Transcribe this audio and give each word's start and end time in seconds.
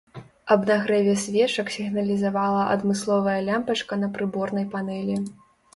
Аб 0.53 0.61
нагрэве 0.69 1.13
свечак 1.23 1.67
сігналізавала 1.77 2.63
адмысловая 2.77 3.39
лямпачка 3.53 3.93
на 4.05 4.13
прыборнай 4.19 4.65
панэлі. 4.75 5.23